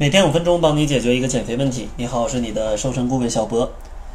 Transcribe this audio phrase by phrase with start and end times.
[0.00, 1.88] 每天五分钟，帮你解决一个减肥问题。
[1.96, 3.68] 你好，我是你的瘦身顾问小博。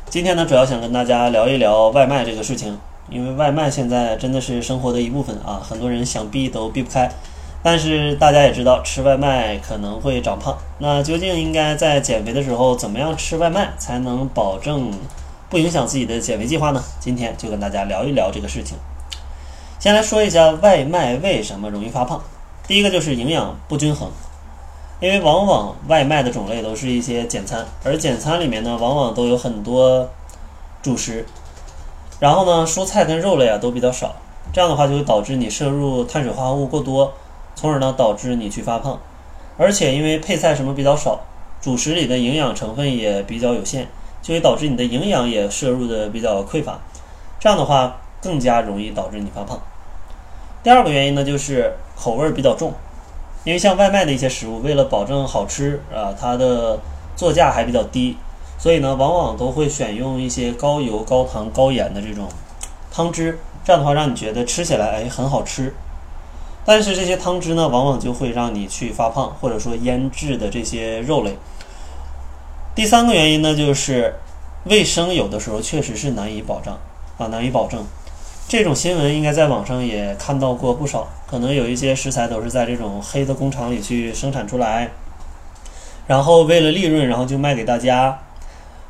[0.09, 7.11] 今天呢，主要想跟大家聊一聊外卖这个事情，因为外卖现在真的是生活的一部分啊，很多人想避都避不开。
[7.61, 10.57] 但是大家也知道，吃外卖可能会长胖。
[10.79, 14.89] 那究竟应该在减肥的时候怎么样吃外卖，才能保证
[15.49, 16.81] 不影响自己的减肥计划呢？
[17.01, 18.77] 今天就跟大家聊一聊这个事情。
[19.79, 22.23] 先来说一下外卖为什么容易发胖。
[22.69, 24.09] 第一个就是营养不均衡。
[24.99, 30.09] 因为往往外卖的种类都是一些简餐，而简餐里面呢，往往都有很多
[30.81, 31.25] 主食，
[32.19, 34.15] 然后呢，蔬菜跟肉类啊都比较少，
[34.53, 37.11] 这样的话就会导致你摄入碳水化合物过多，
[37.53, 38.97] 从而呢导致你去发胖。
[39.57, 41.19] 而且因为配菜什么比较少，
[41.61, 43.87] 主食里的营养成分也比较有限，
[44.21, 46.79] 就会导致你的营养也摄入的比较匮乏，
[47.39, 49.59] 这样的话更加容易导致你发胖。
[50.63, 52.73] 第二个原因呢，就是口味比较重。
[53.43, 56.79] 因为像外卖的一些食物，为了保证好吃啊，它的
[57.15, 58.17] 作价还比较低，
[58.57, 62.27] 所以呢，往往都会选用一些高油、高糖、高盐的这种
[62.89, 65.73] 汤汁，这样的话让你觉得吃起来哎很好吃。
[66.65, 71.37] 但是这些汤汁呢，往往就会让你去发胖，或者说腌制的这些肉类。
[72.73, 74.15] 第三个原因呢，就是
[74.63, 76.79] 卫生有的时候确实是难以保障
[77.17, 77.85] 啊，难以保证。
[78.47, 84.91] 这种新闻应该在网上也看到过不少，可能有一些食材都是在这种黑的工厂里去生产出来，
[86.05, 88.19] 然后为了利润，然后就卖给大家。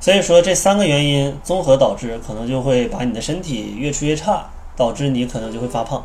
[0.01, 6.03] 所以说这三个原因综合导致，可能就会把你的身体越吃越差，导致你可能就会发胖。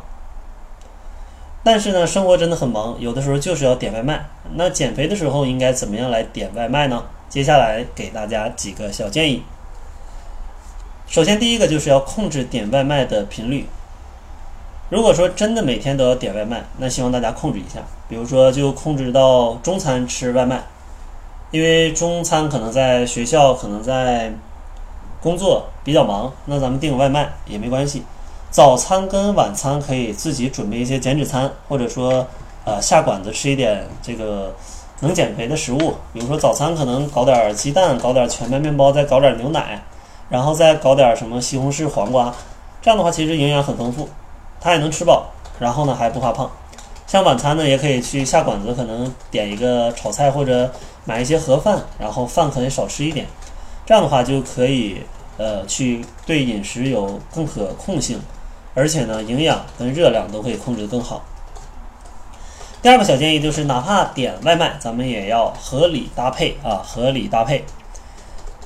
[1.61, 4.25] 但是呢，生活真的很忙，有的时候就是要点外卖。
[4.53, 7.03] 那减肥的时候应该怎么样来点外卖呢？
[7.27, 9.43] 接下来给大家几个小建议。
[11.09, 13.65] 首先，第一个就是要控制点外卖的频率。
[14.89, 20.61] 如果说真的每天都要点外卖，那希望大家控制一下，比如说就控制到中餐吃外卖，
[21.49, 24.31] 因为中餐可能在学校，可能在
[25.19, 28.03] 工作比较忙，那咱们订外卖也没关系。
[28.51, 32.27] 早餐跟晚餐可以自己准备一些减脂餐，或者说
[32.65, 34.55] 呃下馆子吃一点这个
[34.99, 39.83] 能减肥的食物，比如说早餐可能搞点鸡蛋，搞点全麦面包，再搞点牛奶。
[40.29, 42.33] 然后再搞点什么西红柿、黄瓜，
[42.81, 44.07] 这样的话其实营养很丰富，
[44.61, 45.27] 它也能吃饱，
[45.59, 46.49] 然后呢还不发胖。
[47.07, 50.71] 像晚餐呢，也可以去下馆子，可能点一个炒菜或者
[51.05, 53.25] 买一些盒饭，然后饭可以少吃一点，
[53.85, 55.01] 这样的话就可以
[55.37, 58.21] 呃去对饮食有更可控性，
[58.75, 61.23] 而且呢营养跟热量都可以控制的更好。
[62.81, 67.65] 第二个小建议就是，哪怕点外卖，咱们也要合理搭配啊，合理搭配。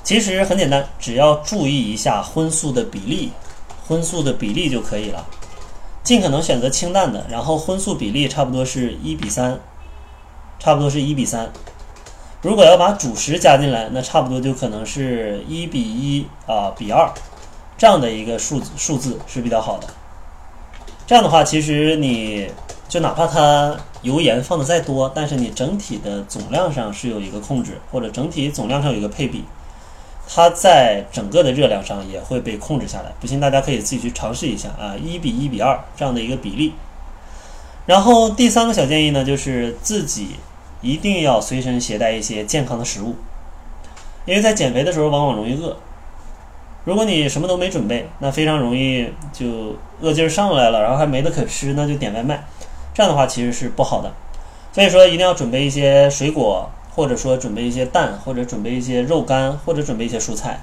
[0.04, 3.32] 其实很简单，只要注意一下荤素的比例，
[3.88, 5.26] 荤素的比例就可以了。
[6.02, 9.58] 尽可能选择清淡的，然后荤素比例差不多是一比三，
[10.58, 11.50] 差不多是一比三。
[12.42, 17.10] 如果要把主食加进来，那差不多就可能是一比一啊比二，
[17.78, 19.88] 这样的一个数字数字是比较好的。
[21.06, 22.50] 这样的话，其实你
[22.86, 29.42] 就哪怕它油盐放的再多，但是你整体的总量上是有一个控制，或者整体总量上有一个配比。
[30.26, 36.72] 它在整个的热量上也会被控制下来，不信大家可以自己去尝试一下啊，一比一比二这样的一个比例。
[37.86, 40.36] 然后第三个小建议呢，就是自己
[40.80, 43.16] 一定要随身携带一些健康的食物，
[44.24, 45.76] 因为在减肥的时候往往容易饿。
[46.84, 52.44] 如果你什么都没准备，那非常容易就饿劲儿上来了，然后还没得可吃，那就点外卖，
[52.94, 54.12] 这样的话其实是不好的。
[54.72, 56.68] 所以说一定要准备一些水果。
[56.94, 60.60] 或者说准备一些蛋，或者准备一些肉干，或者准备一些蔬菜，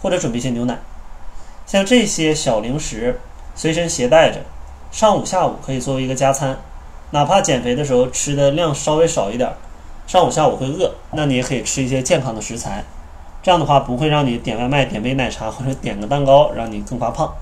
[0.00, 0.78] 或者准备一些牛奶，
[1.66, 3.20] 像这些小零食
[3.54, 4.40] 随身携带着，
[4.90, 6.58] 上午下午可以作为一个加餐，
[7.10, 9.52] 哪怕减肥的时候吃的量稍微少一点，
[10.06, 12.82] 上午下午会饿，那你也可以吃一些健康的食材，
[13.42, 17.34] 这样的话不会让你点外卖点杯奶茶或者点个蛋糕让你更发胖。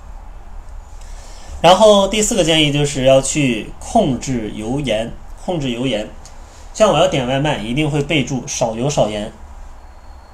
[1.61, 5.13] 然后第四个建议就是要去控制油盐，
[5.45, 6.09] 控制油盐。
[6.79, 9.33] 像我要点外卖，一定会备注少油少盐，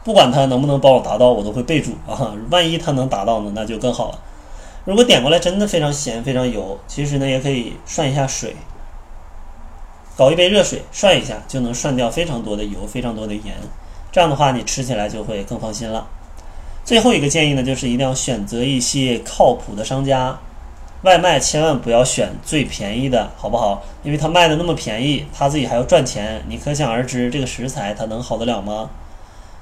[0.05, 2.35] 不管他能不能帮我达到，我都会备注啊。
[2.51, 4.19] 万一他能达到呢，那就更好了。
[4.85, 8.55] 如果点过来真的非常咸、非常油，其实呢也可以涮一下水，
[10.19, 13.55] 搞一杯热水涮一下，就能涮掉非常多的油、非常多的盐。
[14.13, 16.07] 这样的话，你吃起来就会更放心了。
[16.85, 20.39] 最后一个建议呢，就是一定要选择一些靠谱的商家。
[21.05, 23.85] 外卖千万不要选最便宜的，好不好？
[24.03, 28.89] 因为他卖的那么便宜，他自己还要赚钱，你可想而知这个食材它能好得了吗？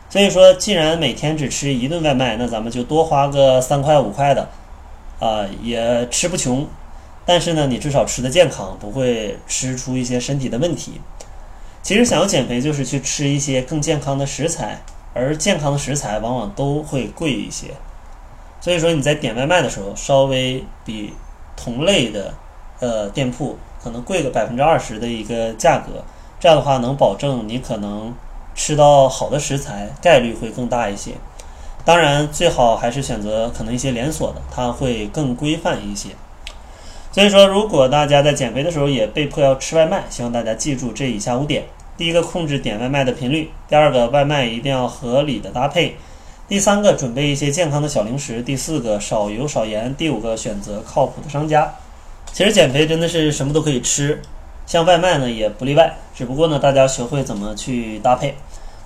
[0.08, 4.48] 所以说，既然每天只吃一顿外卖，那咱们就多花个三块五块的，
[5.18, 6.64] 啊，也吃不穷。
[7.24, 11.00] 但是呢，你至少吃的健康，不会吃出一些身体的问题。
[11.82, 14.80] 其实想要减肥，就是去吃一些更健康的食材，
[15.12, 17.68] 而健康的食材往往都会贵一些。
[18.60, 21.12] 所以说你在点外卖的时候，稍微比
[21.62, 22.32] 同类的
[22.80, 26.02] 呃店铺可能贵个百分之二十的一个价格，
[26.40, 28.12] 这样的话能保证你可能
[28.54, 31.12] 吃到好的食材概率会更大一些。
[31.84, 36.10] 当然，最好还是选择可能一些连锁的，它会更规范一些。
[37.10, 41.64] 所以说，如果大家在减肥的时候也被迫要吃外卖，希望大家记住这以下五点：
[41.96, 45.96] 第一个，控制点外卖的频率；第二个，外卖一定要合理的搭配；
[46.52, 51.72] 第三个，准备一些健康的小零食；第四个，少油少盐；第五个，选择靠谱的商家。
[52.30, 54.20] 其实减肥真的是什么都可以吃，
[54.66, 55.96] 像外卖呢也不例外。
[56.14, 58.34] 只不过呢，大家学会怎么去搭配。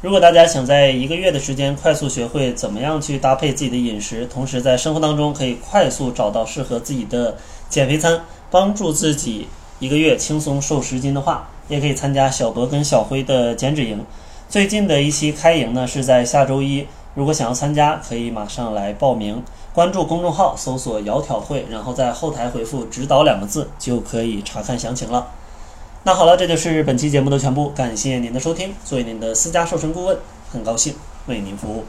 [0.00, 7.34] 如果大家想在一个月的时间快速学会怎么样去搭配自己的饮食，同时在生活当中可以快速找到适合自己的。
[7.68, 9.48] 减肥餐帮助自己
[9.80, 14.06] 一个月轻松瘦十斤的话，也可以参加小博跟小辉的减脂营。
[14.48, 16.86] 最近的一期开营呢是在下周一，
[17.16, 19.42] 如果想要参加，可以马上来报名。
[19.72, 25.26] 关注公众号，搜索“窈窕会”，然后在后台回复“指导”两个字，就可以查看详情了。
[26.04, 28.74] 那好了，这就是本期节目的全部，感谢您的收听。
[28.84, 30.18] 作为您的私家瘦身顾问，
[30.52, 30.94] 很高兴
[31.26, 31.84] 为您服务。